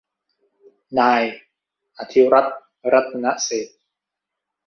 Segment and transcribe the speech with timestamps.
[0.99, 1.21] นาย
[1.97, 2.47] อธิรัฐ
[2.91, 3.71] รัตนเศรษฐ